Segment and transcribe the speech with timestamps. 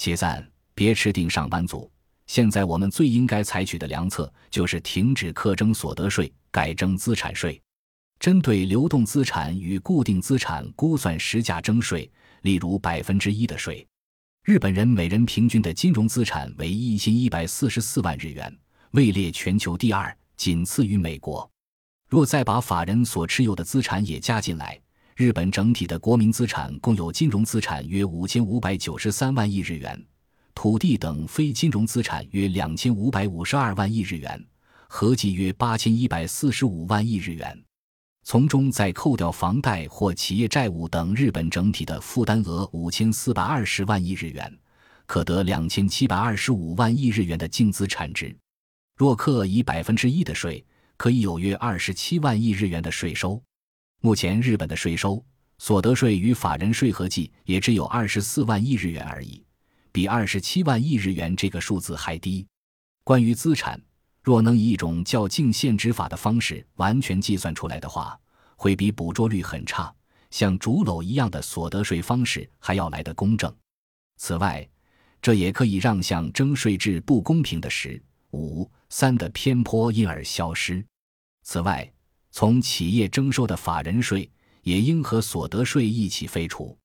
[0.00, 0.42] 其三，
[0.74, 1.92] 别吃定上班族。
[2.26, 7.60] 现在我们最应该采取的良策就是停止课征所得税，改征资产税。
[8.18, 12.10] 针对流动资产与固定资产估算实价征税，
[12.40, 13.86] 例如百分之一的税。
[14.42, 18.58] 日本人每人平均的金融资产为一千一百四十四万日元，
[18.92, 21.46] 位列全球第二，仅次于美国。
[22.08, 24.80] 若再把法人所持有的资产也加进来，
[25.20, 30.02] 日本整体的国民资产共有金融资产约五千五百九十三万亿日元。
[30.54, 34.42] 土地等非金融资产约两千五百五十二万亿日元，
[34.88, 37.62] 合计约八千一百四十五万亿日元。
[38.24, 44.50] 从中再扣掉房贷或企业债务等，日本整体的负担额五千四百二十万亿日元，
[45.04, 48.34] 可得两千七百二十五万亿日元的净资产值。
[48.96, 50.64] 若课以百分之一的税，
[50.96, 53.38] 可以有约二十七万亿日元的税收。
[54.02, 55.22] 目前日本的税收，
[55.58, 59.44] 所得税与法人税合计也只有二十四万亿日元而已。
[59.92, 62.46] 比二十七万亿日元这个数字还低。
[63.04, 63.78] 关于资产，
[64.22, 68.18] 若能以一种较净现值法的方式完全计算出来的话，
[68.56, 69.94] 会比捕捉率很差、
[70.30, 73.54] 像竹篓一样的所得税方式还要来得公正。
[74.16, 74.66] 此外，
[75.20, 80.82] 这也可以让像征税制不公平的十五三的偏颇因而消失。
[81.42, 81.90] 此外，
[82.30, 84.30] 从企业征收的法人税
[84.62, 86.76] 也应和所得税一起废除，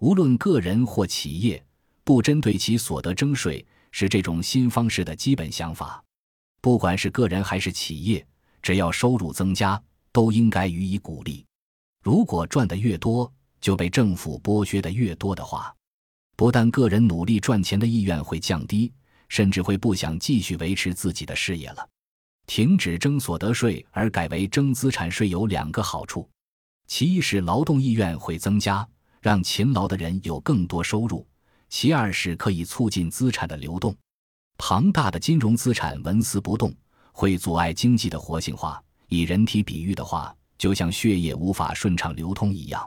[0.00, 1.62] 无论个人或企业。
[2.04, 6.02] 不针对其所得征税是这种新方式的基本想法。
[6.60, 8.26] 不管是个人还是企业，
[8.60, 11.46] 只要收入增加，都应该予以鼓励。
[12.02, 15.72] 如果赚得越多，就被政府剥削的越多的话，
[16.36, 18.92] 不但个人努力赚钱的意愿会降低，
[19.28, 21.88] 甚至会不想继续维持自己的事业了。
[22.54, 26.28] 停止征所得税而改为征资产税有两个好处：
[26.86, 28.86] 其一是劳动意愿会增加，
[29.22, 31.26] 让勤劳的人有更多收入。
[31.70, 33.96] 其二是可以促进资产的流动，
[34.58, 36.70] 庞大的金融资产纹丝不动，
[37.12, 38.84] 会阻碍经济的活性化。
[39.08, 42.86] 以人体比喻的话，就像血液无法顺畅流通一样，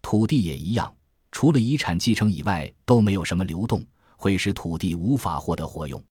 [0.00, 0.90] 土地也一样，
[1.30, 3.84] 除了遗产继承以外，都没有什么流动，
[4.16, 6.02] 会使土地无法获得活用。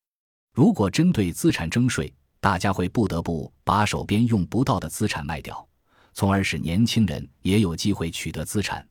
[0.54, 5.66] 如果针对资产征税，大家会不得不把手边用不到的资产卖掉，
[6.14, 8.86] 从而使年轻人也有机会取得资产。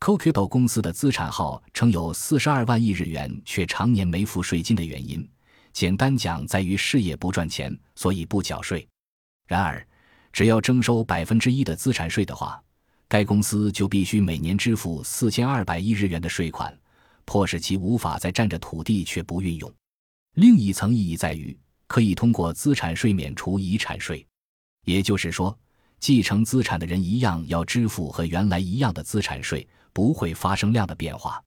[0.00, 5.28] Coquito 公司的资产号称有四十二万亿日元，却常年没付税金的原因，
[5.74, 8.88] 简单讲在于事业不赚钱，所以不缴税。
[9.46, 9.86] 然而，
[10.32, 12.58] 只要征收百分之一的资产税的话，
[13.08, 16.74] 该公司就必须每年支付四千二百亿日元的税款，
[17.26, 19.70] 迫使其无法再占着土地却不运用。
[20.36, 21.54] 另一层意义在于，
[21.86, 24.26] 可以通过资产税免除遗产税，
[24.84, 25.58] 也就是说，
[26.00, 29.66] 继承资产的人一样要支付和原来一样的资产税。
[29.96, 31.42] 不会发生量的变化，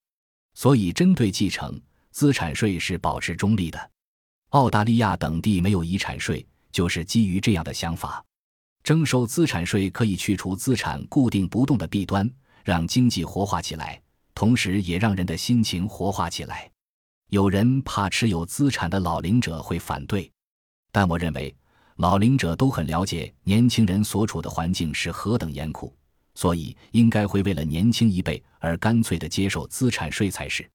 [0.55, 1.79] 所以针对继承
[2.09, 3.91] 资产税是保持中立的。
[4.49, 8.25] 澳大利亚等地没有遗产税，就是基于这样的想法。
[8.81, 12.27] 征收资产税可以去除资产固定不动的弊端，
[12.63, 14.01] 让经济活化起来，
[14.33, 16.71] 同时也让人的心情活化起来。
[17.29, 20.31] 有人怕持有资产的老龄者会反对，
[20.91, 21.55] 但我认为
[21.97, 25.95] 老龄者都很了解年轻人所处的环境是何等严酷。
[26.35, 30.67] 所以，应该会为了年轻一辈而干脆的接受资产税才是。